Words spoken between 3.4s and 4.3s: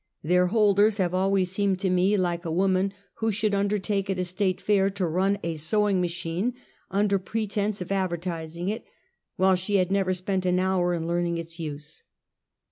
undertake at a